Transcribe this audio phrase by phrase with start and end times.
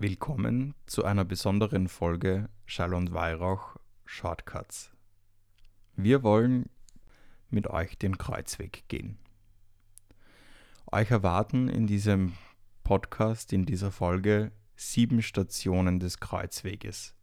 [0.00, 4.92] Willkommen zu einer besonderen Folge Schall und Weihrauch Shortcuts.
[5.96, 6.70] Wir wollen
[7.50, 9.18] mit euch den Kreuzweg gehen.
[10.92, 12.34] Euch erwarten in diesem
[12.84, 17.16] Podcast, in dieser Folge, sieben Stationen des Kreuzweges.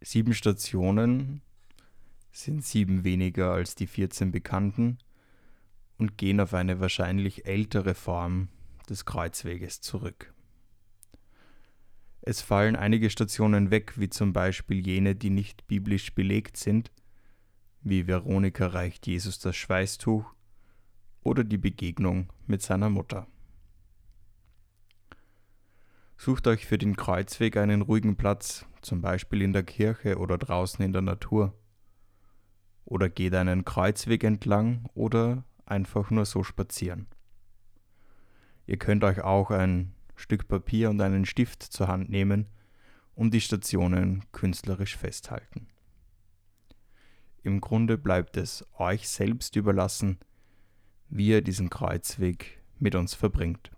[0.00, 1.42] Sieben Stationen
[2.30, 4.98] sind sieben weniger als die 14 bekannten
[5.98, 8.46] und gehen auf eine wahrscheinlich ältere Form
[8.88, 10.32] des Kreuzweges zurück.
[12.30, 16.92] Es fallen einige Stationen weg, wie zum Beispiel jene, die nicht biblisch belegt sind,
[17.80, 20.34] wie Veronika reicht Jesus das Schweißtuch
[21.22, 23.26] oder die Begegnung mit seiner Mutter.
[26.18, 30.84] Sucht euch für den Kreuzweg einen ruhigen Platz, zum Beispiel in der Kirche oder draußen
[30.84, 31.58] in der Natur.
[32.84, 37.06] Oder geht einen Kreuzweg entlang oder einfach nur so spazieren.
[38.66, 42.46] Ihr könnt euch auch ein Stück Papier und einen Stift zur Hand nehmen
[43.14, 45.68] und die Stationen künstlerisch festhalten.
[47.42, 50.18] Im Grunde bleibt es euch selbst überlassen,
[51.08, 53.70] wie ihr diesen Kreuzweg mit uns verbringt.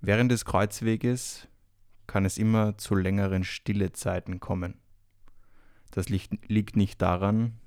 [0.00, 1.48] Während des Kreuzweges
[2.06, 4.78] kann es immer zu längeren Stillezeiten kommen.
[5.90, 7.58] Das liegt nicht daran,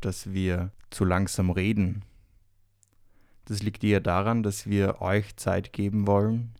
[0.00, 2.04] dass wir zu langsam reden
[3.46, 6.54] das liegt eher daran, dass wir euch Zeit geben wollen,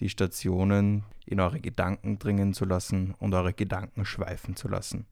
[0.00, 5.06] die Stationen in eure Gedanken dringen zu lassen und eure Gedanken schweifen zu lassen.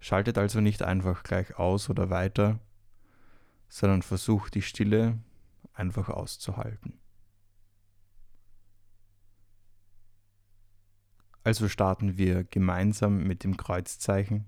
[0.00, 2.60] Schaltet also nicht einfach gleich aus oder weiter,
[3.68, 5.18] sondern versucht die Stille
[5.72, 6.98] einfach auszuhalten.
[11.44, 14.46] Also starten wir gemeinsam mit dem Kreuzzeichen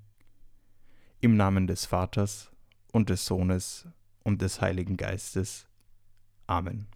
[1.21, 2.51] im Namen des Vaters
[2.93, 3.89] und des Sohnes
[4.31, 5.67] und des Heiligen Geistes.
[6.47, 6.87] Amen.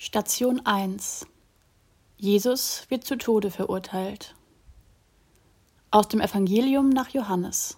[0.00, 1.26] Station 1
[2.16, 4.34] Jesus wird zu Tode verurteilt.
[5.90, 7.76] Aus dem Evangelium nach Johannes.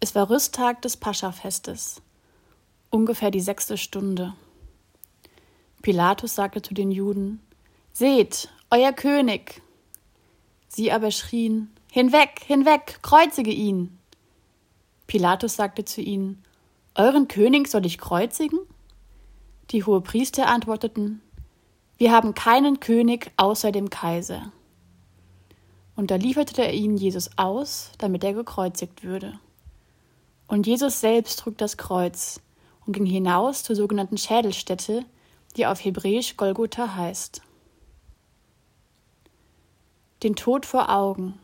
[0.00, 2.02] Es war Rüsttag des Pascha-Festes
[2.96, 4.32] ungefähr die sechste Stunde.
[5.82, 7.40] Pilatus sagte zu den Juden,
[7.92, 9.62] Seht, euer König.
[10.68, 13.98] Sie aber schrien, Hinweg, hinweg, kreuzige ihn.
[15.06, 16.42] Pilatus sagte zu ihnen,
[16.94, 18.58] Euren König soll ich kreuzigen?
[19.70, 21.20] Die Hohepriester antworteten,
[21.98, 24.52] Wir haben keinen König außer dem Kaiser.
[25.96, 29.38] Und da lieferte er ihnen Jesus aus, damit er gekreuzigt würde.
[30.48, 32.40] Und Jesus selbst trug das Kreuz,
[32.86, 35.04] und ging hinaus zur sogenannten Schädelstätte,
[35.56, 37.42] die auf Hebräisch Golgotha heißt.
[40.22, 41.38] Den Tod vor Augen.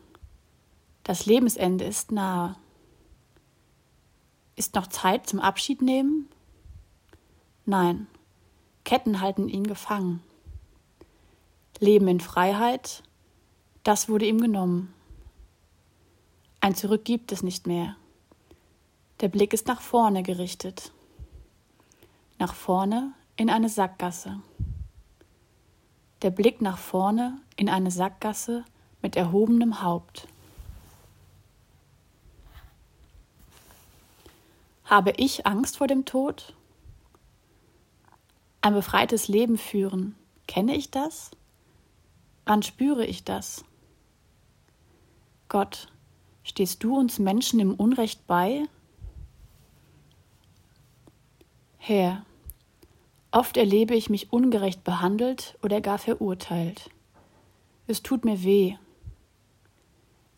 [1.03, 2.55] Das Lebensende ist nahe.
[4.55, 6.29] Ist noch Zeit zum Abschied nehmen?
[7.65, 8.07] Nein,
[8.83, 10.21] Ketten halten ihn gefangen.
[11.79, 13.03] Leben in Freiheit,
[13.83, 14.93] das wurde ihm genommen.
[16.61, 17.97] Ein Zurück gibt es nicht mehr.
[19.19, 20.93] Der Blick ist nach vorne gerichtet
[22.43, 24.41] nach vorne in eine Sackgasse.
[26.23, 28.65] Der Blick nach vorne in eine Sackgasse
[29.01, 30.27] mit erhobenem Haupt.
[34.83, 36.53] Habe ich Angst vor dem Tod?
[38.59, 40.13] Ein befreites Leben führen,
[40.45, 41.31] kenne ich das?
[42.43, 43.63] Wann spüre ich das?
[45.47, 45.87] Gott,
[46.43, 48.65] stehst du uns Menschen im Unrecht bei?
[51.77, 52.25] Herr,
[53.33, 56.91] Oft erlebe ich mich ungerecht behandelt oder gar verurteilt.
[57.87, 58.75] Es tut mir weh.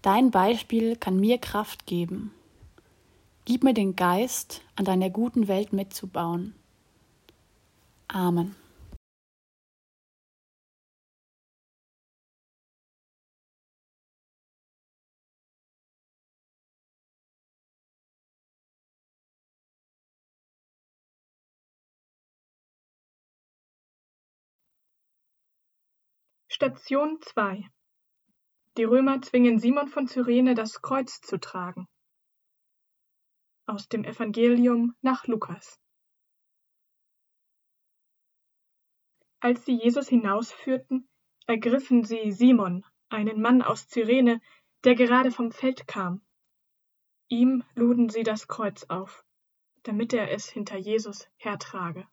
[0.01, 2.31] Dein Beispiel kann mir Kraft geben.
[3.43, 6.55] Gib mir den Geist, an deiner guten Welt mitzubauen.
[8.07, 8.55] Amen.
[26.57, 27.69] Station 2
[28.77, 31.85] Die Römer zwingen Simon von Cyrene, das Kreuz zu tragen.
[33.65, 35.81] Aus dem Evangelium nach Lukas.
[39.41, 41.09] Als sie Jesus hinausführten,
[41.45, 44.39] ergriffen sie Simon, einen Mann aus Cyrene,
[44.85, 46.25] der gerade vom Feld kam.
[47.27, 49.25] Ihm luden sie das Kreuz auf,
[49.83, 52.07] damit er es hinter Jesus hertrage.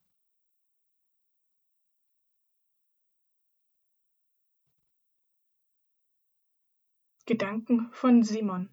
[7.25, 8.69] Gedanken von Simon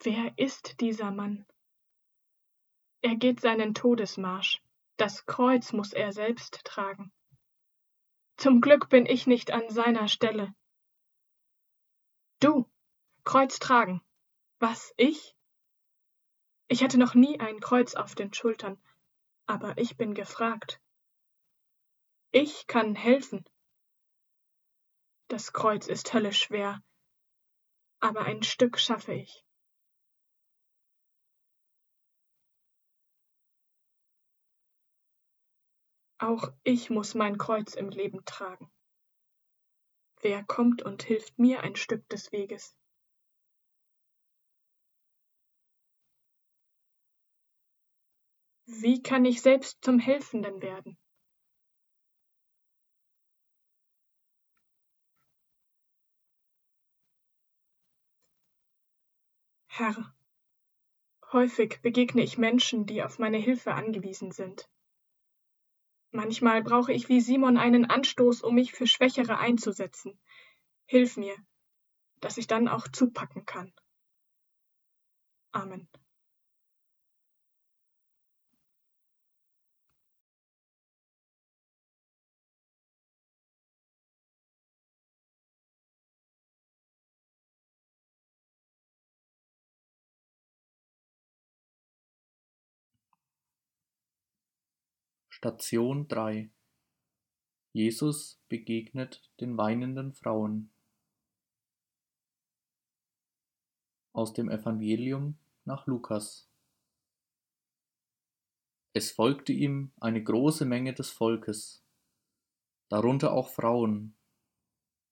[0.00, 1.44] Wer ist dieser Mann?
[3.02, 4.62] Er geht seinen Todesmarsch,
[4.96, 7.10] das Kreuz muss er selbst tragen.
[8.36, 10.54] Zum Glück bin ich nicht an seiner Stelle.
[12.38, 12.70] Du,
[13.24, 14.00] Kreuz tragen.
[14.60, 15.34] Was, ich?
[16.68, 18.80] Ich hatte noch nie ein Kreuz auf den Schultern,
[19.46, 20.80] aber ich bin gefragt.
[22.30, 23.44] Ich kann helfen.
[25.28, 26.84] Das Kreuz ist höllisch schwer,
[27.98, 29.44] aber ein Stück schaffe ich.
[36.18, 38.70] Auch ich muss mein Kreuz im Leben tragen.
[40.20, 42.76] Wer kommt und hilft mir ein Stück des Weges?
[48.66, 50.98] Wie kann ich selbst zum Helfenden werden?
[59.78, 60.14] Herr,
[61.32, 64.70] häufig begegne ich Menschen, die auf meine Hilfe angewiesen sind.
[66.12, 70.18] Manchmal brauche ich wie Simon einen Anstoß, um mich für Schwächere einzusetzen.
[70.86, 71.36] Hilf mir,
[72.22, 73.70] dass ich dann auch zupacken kann.
[75.52, 75.90] Amen.
[95.38, 96.48] Station 3
[97.74, 100.70] Jesus begegnet den weinenden Frauen.
[104.14, 105.36] Aus dem Evangelium
[105.66, 106.48] nach Lukas.
[108.94, 111.84] Es folgte ihm eine große Menge des Volkes,
[112.88, 114.14] darunter auch Frauen,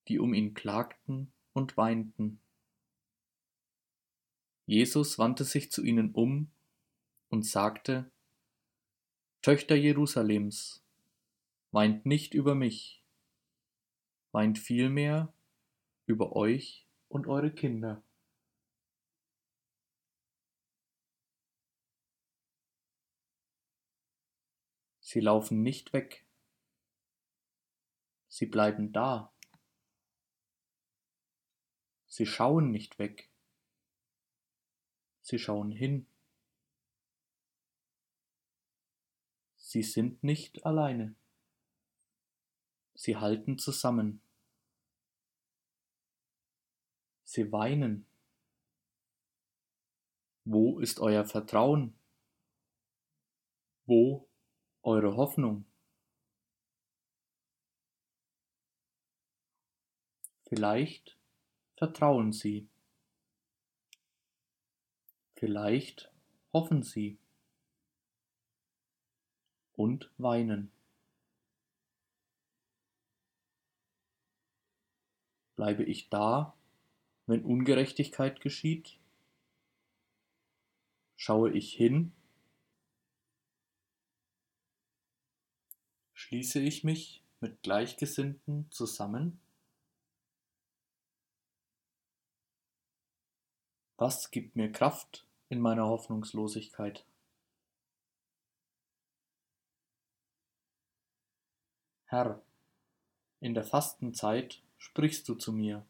[0.08, 2.40] die um ihn klagten und weinten.
[4.64, 6.50] Jesus wandte sich zu ihnen um
[7.28, 8.10] und sagte,
[9.44, 10.82] Töchter Jerusalems,
[11.70, 13.04] weint nicht über mich,
[14.32, 15.34] weint vielmehr
[16.06, 18.02] über euch und eure Kinder.
[25.00, 26.24] Sie laufen nicht weg,
[28.28, 29.30] sie bleiben da,
[32.06, 33.28] sie schauen nicht weg,
[35.20, 36.06] sie schauen hin.
[39.74, 41.16] Sie sind nicht alleine.
[42.94, 44.22] Sie halten zusammen.
[47.24, 48.06] Sie weinen.
[50.44, 51.98] Wo ist euer Vertrauen?
[53.84, 54.28] Wo
[54.84, 55.64] eure Hoffnung?
[60.44, 61.18] Vielleicht
[61.74, 62.68] vertrauen Sie.
[65.34, 66.12] Vielleicht
[66.52, 67.18] hoffen Sie
[69.76, 70.70] und weinen.
[75.56, 76.54] Bleibe ich da,
[77.26, 78.98] wenn Ungerechtigkeit geschieht?
[81.16, 82.12] Schaue ich hin?
[86.12, 89.38] Schließe ich mich mit Gleichgesinnten zusammen?
[93.96, 97.04] Was gibt mir Kraft in meiner Hoffnungslosigkeit?
[102.14, 102.40] Herr,
[103.40, 105.84] in der Fastenzeit sprichst du zu mir.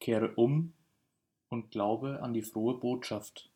[0.00, 0.72] Kehre um
[1.50, 3.50] und glaube an die frohe Botschaft.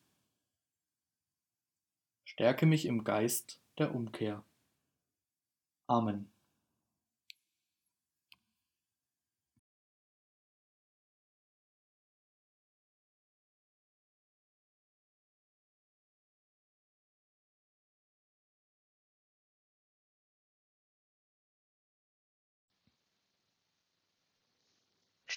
[2.26, 4.44] Stärke mich im Geist der Umkehr.
[5.86, 6.30] Amen.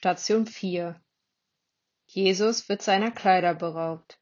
[0.03, 0.99] Station 4
[2.07, 4.19] Jesus wird seiner Kleider beraubt.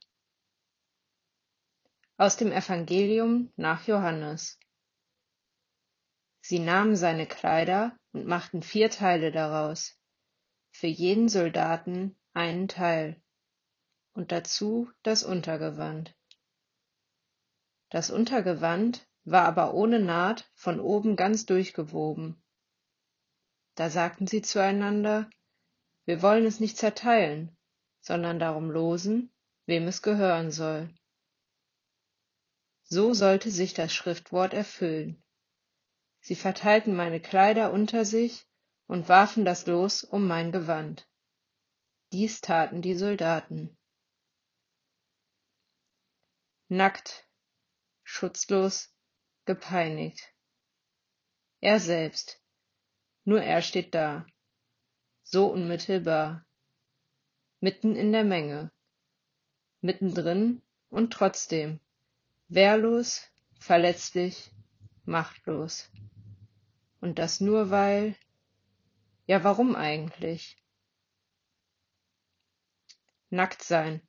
[2.17, 4.59] Aus dem Evangelium nach Johannes.
[6.41, 9.98] Sie nahmen seine Kleider und machten vier Teile daraus,
[10.69, 13.15] für jeden Soldaten einen Teil,
[14.12, 16.13] und dazu das Untergewand.
[17.88, 22.43] Das Untergewand war aber ohne Naht von oben ganz durchgewoben.
[23.75, 25.29] Da sagten sie zueinander,
[26.10, 27.56] wir wollen es nicht zerteilen,
[28.01, 29.32] sondern darum losen,
[29.68, 30.92] wem es gehören soll.
[32.82, 35.24] So sollte sich das Schriftwort erfüllen.
[36.22, 38.48] Sie verteilten meine Kleider unter sich
[38.88, 41.08] und warfen das Los um mein Gewand.
[42.12, 43.78] Dies taten die Soldaten.
[46.70, 47.30] Nackt,
[48.01, 48.92] schutzlos,
[49.46, 50.34] gepeinigt.
[51.60, 52.42] Er selbst,
[53.25, 54.25] nur er steht da,
[55.31, 56.43] so unmittelbar,
[57.59, 58.71] mitten in der Menge,
[59.79, 61.79] mittendrin und trotzdem,
[62.48, 63.21] wehrlos,
[63.59, 64.51] verletzlich,
[65.05, 65.91] machtlos.
[67.00, 68.15] Und das nur weil,
[69.27, 70.57] ja warum eigentlich?
[73.29, 74.01] Nackt sein,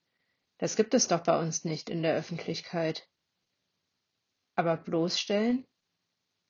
[0.57, 3.07] das gibt es doch bei uns nicht in der Öffentlichkeit.
[4.55, 5.67] Aber bloßstellen?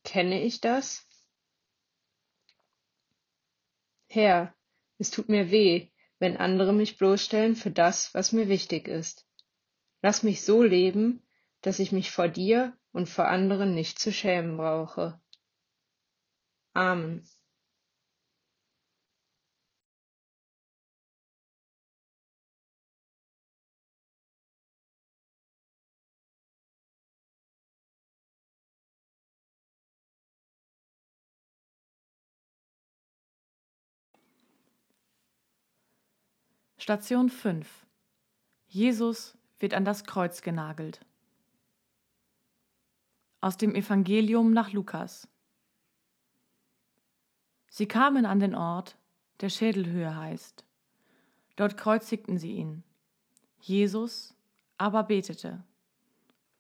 [0.05, 1.05] Kenne ich das?
[4.07, 4.55] Herr,
[5.01, 5.89] es tut mir weh,
[6.19, 9.27] wenn andere mich bloßstellen für das, was mir wichtig ist.
[10.03, 11.23] Lass mich so leben,
[11.63, 15.19] dass ich mich vor dir und vor anderen nicht zu schämen brauche.
[16.75, 17.27] Amen.
[36.83, 37.87] Station 5
[38.67, 41.05] Jesus wird an das Kreuz genagelt.
[43.43, 45.29] Aus dem Evangelium nach Lukas.
[47.69, 48.97] Sie kamen an den Ort,
[49.43, 50.65] der Schädelhöhe heißt.
[51.57, 52.83] Dort kreuzigten sie ihn.
[53.61, 54.35] Jesus
[54.79, 55.63] aber betete,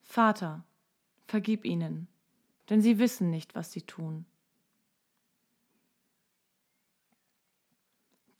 [0.03, 0.67] Vater,
[1.29, 2.09] vergib ihnen,
[2.69, 4.27] denn sie wissen nicht, was sie tun.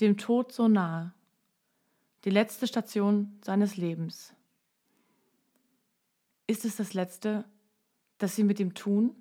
[0.01, 1.15] Dem Tod so nahe,
[2.25, 4.35] die letzte Station seines Lebens.
[6.47, 7.45] Ist es das Letzte,
[8.19, 9.15] das sie mit ihm tun?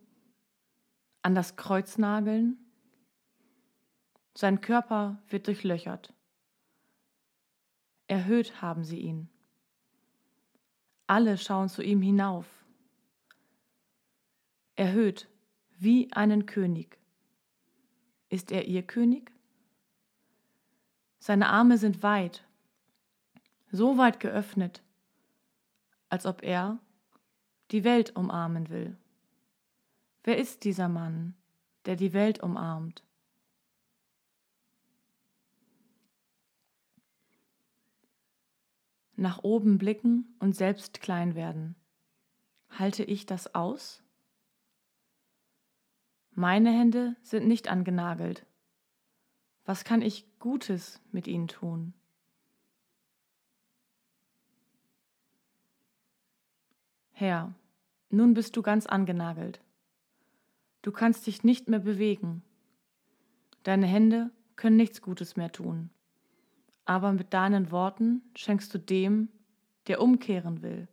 [1.21, 2.57] An das Kreuz nageln?
[4.35, 6.13] Sein Körper wird durchlöchert.
[8.07, 9.29] Erhöht haben sie ihn.
[11.07, 12.47] Alle schauen zu ihm hinauf.
[14.75, 15.27] Erhöht
[15.77, 16.97] wie einen König.
[18.29, 19.31] Ist er ihr König?
[21.19, 22.45] Seine Arme sind weit
[23.71, 24.81] so weit geöffnet,
[26.09, 26.79] als ob er
[27.71, 28.97] die Welt umarmen will.
[30.23, 31.35] Wer ist dieser Mann,
[31.85, 33.03] der die Welt umarmt?
[39.15, 41.75] Nach oben blicken und selbst klein werden.
[42.69, 44.01] Halte ich das aus?
[46.31, 48.45] Meine Hände sind nicht angenagelt.
[49.65, 51.93] Was kann ich Gutes mit ihnen tun?
[57.19, 57.53] Herr,
[58.09, 59.59] nun bist du ganz angenagelt.
[60.81, 62.43] Du kannst dich nicht mehr bewegen.
[63.63, 65.89] Deine Hände können nichts Gutes mehr tun.
[66.85, 69.27] Aber mit deinen Worten schenkst du dem,
[69.87, 70.87] der umkehren will,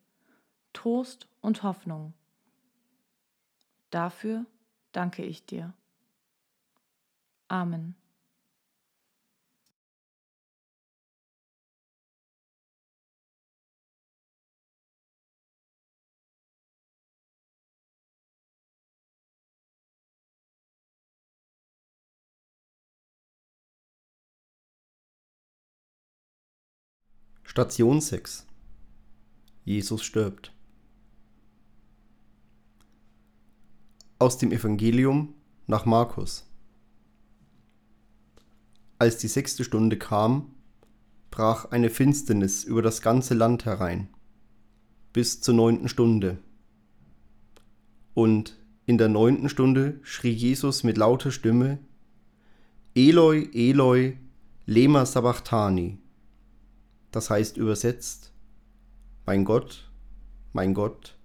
[0.73, 2.13] Trost und Hoffnung.
[3.91, 4.47] Dafür
[4.91, 5.75] danke ich dir.
[7.47, 7.95] Amen.
[27.57, 28.47] Station 6
[29.65, 30.53] Jesus stirbt.
[34.19, 35.33] Aus dem Evangelium
[35.67, 36.45] nach Markus.
[38.99, 40.51] Als die sechste Stunde kam,
[41.31, 44.09] brach eine Finsternis über das ganze Land herein,
[45.15, 46.37] bis zur neunten Stunde.
[48.13, 51.79] Und in der neunten Stunde schrie Jesus mit lauter Stimme,
[52.95, 54.19] Eloi, Eloi,
[54.67, 56.01] lema sabachthani
[57.17, 58.31] das heißt übersetzt,
[59.25, 59.91] mein Gott,
[60.53, 61.17] mein Gott,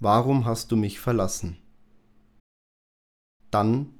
[0.00, 1.58] warum hast du mich verlassen?
[3.52, 3.94] Dann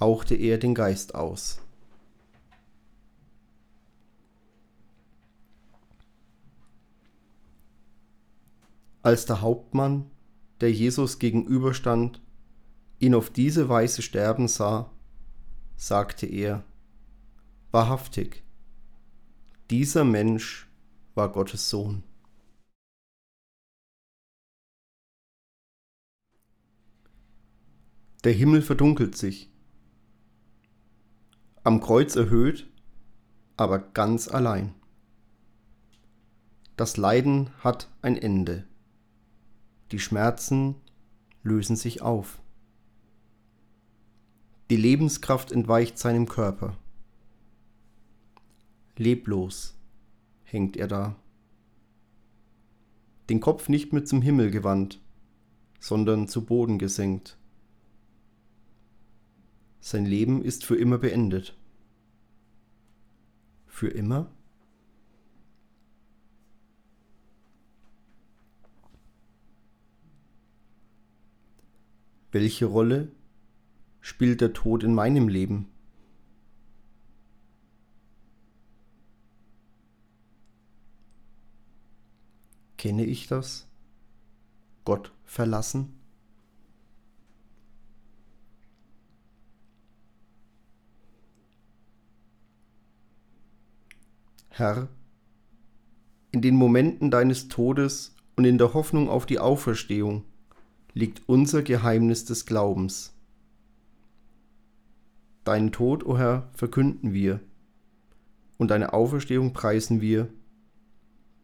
[0.00, 1.60] hauchte er den Geist aus.
[9.02, 10.10] Als der Hauptmann,
[10.60, 12.20] der Jesus gegenüberstand,
[12.98, 14.90] ihn auf diese Weise sterben sah,
[15.76, 16.64] sagte er,
[17.70, 18.43] Wahrhaftig,
[19.70, 20.68] dieser Mensch
[21.14, 22.02] war Gottes Sohn.
[28.24, 29.50] Der Himmel verdunkelt sich.
[31.62, 32.66] Am Kreuz erhöht,
[33.56, 34.74] aber ganz allein.
[36.76, 38.66] Das Leiden hat ein Ende.
[39.92, 40.74] Die Schmerzen
[41.42, 42.40] lösen sich auf.
[44.70, 46.76] Die Lebenskraft entweicht seinem Körper.
[48.96, 49.76] Leblos
[50.44, 51.16] hängt er da.
[53.28, 55.00] Den Kopf nicht mehr zum Himmel gewandt,
[55.80, 57.36] sondern zu Boden gesenkt.
[59.80, 61.56] Sein Leben ist für immer beendet.
[63.66, 64.30] Für immer?
[72.30, 73.10] Welche Rolle
[74.00, 75.73] spielt der Tod in meinem Leben?
[82.84, 83.66] Kenne ich das?
[84.84, 85.94] Gott verlassen?
[94.50, 94.88] Herr,
[96.30, 100.24] in den Momenten deines Todes und in der Hoffnung auf die Auferstehung
[100.92, 103.14] liegt unser Geheimnis des Glaubens.
[105.44, 107.40] Deinen Tod, o oh Herr, verkünden wir,
[108.58, 110.28] und deine Auferstehung preisen wir,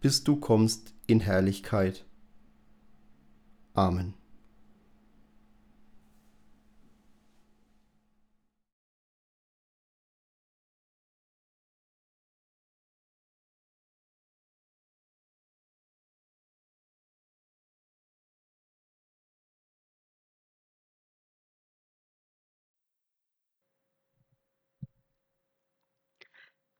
[0.01, 2.05] bis du kommst in Herrlichkeit.
[3.75, 4.15] Amen.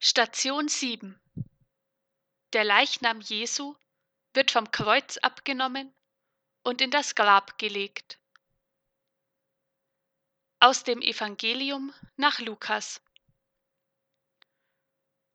[0.03, 1.20] Station 7
[2.53, 3.75] Der Leichnam Jesu
[4.33, 5.93] wird vom Kreuz abgenommen
[6.63, 8.19] und in das Grab gelegt.
[10.59, 13.01] Aus dem Evangelium nach Lukas.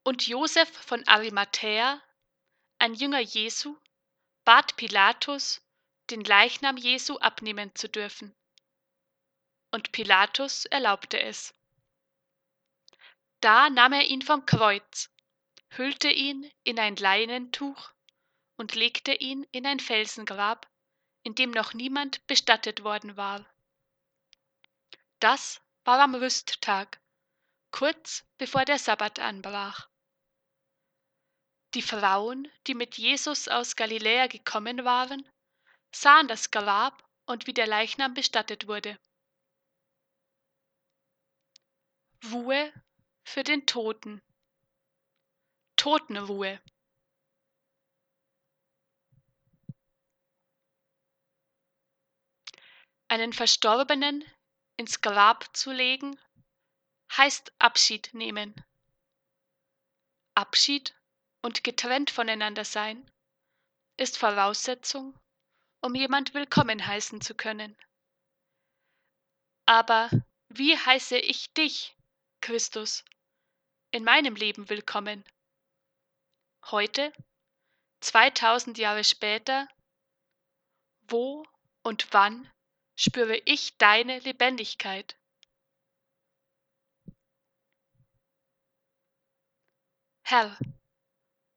[0.04, 2.02] Und Josef von Arimathäa,
[2.78, 3.76] ein Jünger Jesu,
[4.44, 5.62] bat Pilatus,
[6.10, 8.36] den Leichnam Jesu abnehmen zu dürfen.
[9.72, 11.54] Und Pilatus erlaubte es.
[13.40, 15.10] Da nahm er ihn vom Kreuz,
[15.76, 17.92] hüllte ihn in ein Leinentuch
[18.56, 20.70] und legte ihn in ein Felsengrab,
[21.22, 23.44] in dem noch niemand bestattet worden war.
[25.20, 27.00] Das war am Rüsttag,
[27.70, 29.88] kurz bevor der Sabbat anbrach.
[31.74, 35.28] Die Frauen, die mit Jesus aus Galiläa gekommen waren,
[35.92, 38.98] sahen das Grab und wie der Leichnam bestattet wurde.
[42.32, 42.72] Ruhe
[43.24, 44.22] für den Toten.
[45.76, 46.60] Totenruhe.
[53.08, 54.24] Einen Verstorbenen
[54.76, 56.18] ins Grab zu legen,
[57.16, 58.54] heißt Abschied nehmen.
[60.34, 60.94] Abschied
[61.42, 63.08] und getrennt voneinander sein
[63.96, 65.18] ist Voraussetzung,
[65.80, 67.76] um jemand willkommen heißen zu können.
[69.66, 70.10] Aber
[70.48, 71.96] wie heiße ich dich,
[72.40, 73.04] Christus?
[73.96, 75.24] in meinem Leben willkommen.
[76.72, 77.12] Heute,
[78.00, 79.68] 2000 Jahre später,
[81.02, 81.46] wo
[81.84, 82.50] und wann
[82.96, 85.16] spüre ich deine Lebendigkeit?
[90.24, 90.58] Herr,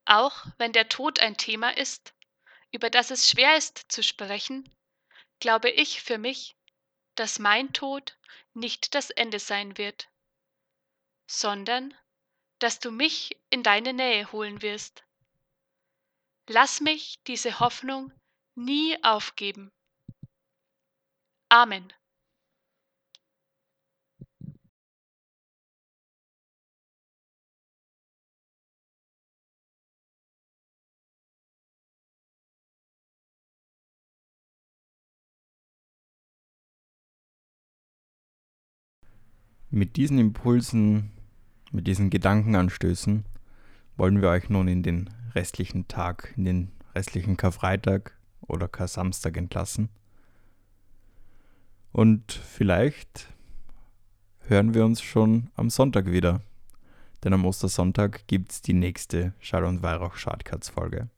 [0.06, 2.14] auch wenn der Tod ein Thema ist,
[2.72, 4.70] über das es schwer ist zu sprechen,
[5.40, 6.56] glaube ich für mich,
[7.16, 8.16] dass mein Tod
[8.54, 10.08] nicht das Ende sein wird,
[11.26, 11.98] sondern
[12.60, 15.04] dass du mich in deine Nähe holen wirst.
[16.48, 18.12] Lass mich diese Hoffnung
[18.56, 19.72] nie aufgeben.
[21.50, 21.94] Amen.
[39.72, 41.19] Mit diesen Impulsen
[41.72, 43.26] mit diesen Gedankenanstößen
[43.98, 49.90] wollen wir euch nun in den restlichen Tag, in den restlichen Karfreitag oder Kar-Samstag entlassen.
[51.92, 53.28] Und vielleicht
[54.42, 56.42] hören wir uns schon am Sonntag wieder.
[57.24, 61.10] Denn am Ostersonntag gibt es die nächste Schall- und Weihrauch-Shortcuts-Folge.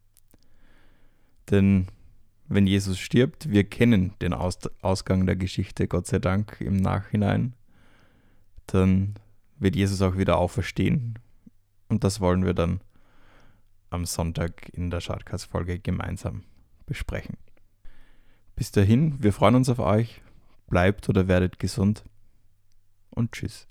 [1.50, 1.88] Denn
[2.48, 7.54] wenn Jesus stirbt, wir kennen den Aus Ausgang der Geschichte, Gott sei Dank, im Nachhinein,
[8.68, 9.16] dann
[9.62, 11.19] wird Jesus auch wieder auferstehen.
[11.88, 12.82] Und das wollen wir dann
[13.89, 16.43] am Sonntag in der Shortcast-Folge gemeinsam
[16.86, 17.38] besprechen.
[18.56, 20.21] Bis dahin, wir freuen uns auf euch.
[20.67, 22.04] Bleibt oder werdet gesund
[23.10, 23.67] und tschüss.